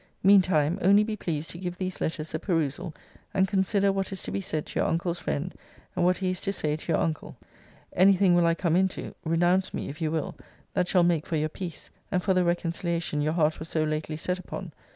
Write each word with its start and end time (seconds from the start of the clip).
Mean 0.23 0.41
time, 0.41 0.79
only 0.81 1.03
be 1.03 1.15
pleased 1.15 1.51
to 1.51 1.59
give 1.59 1.77
these 1.77 2.01
letters 2.01 2.33
a 2.33 2.39
perusal, 2.39 2.91
and 3.35 3.47
consider 3.47 3.91
what 3.91 4.11
is 4.11 4.23
to 4.23 4.31
be 4.31 4.41
said 4.41 4.65
to 4.65 4.79
your 4.79 4.87
uncle's 4.87 5.19
friend, 5.19 5.53
and 5.95 6.03
what 6.03 6.17
he 6.17 6.31
is 6.31 6.41
to 6.41 6.51
say 6.51 6.75
to 6.75 6.91
your 6.91 6.99
uncle. 6.99 7.37
Any 7.93 8.13
thing 8.13 8.33
will 8.33 8.47
I 8.47 8.55
come 8.55 8.75
into, 8.75 9.13
(renounce 9.23 9.75
me, 9.75 9.89
if 9.89 10.01
you 10.01 10.09
will,) 10.09 10.35
that 10.73 10.87
shall 10.87 11.03
make 11.03 11.27
for 11.27 11.35
your 11.35 11.49
peace, 11.49 11.91
and 12.11 12.23
for 12.23 12.33
the 12.33 12.43
reconciliation 12.43 13.21
your 13.21 13.33
heart 13.33 13.59
was 13.59 13.69
so 13.69 13.83
lately 13.83 14.17
set 14.17 14.39
upon. 14.39 14.71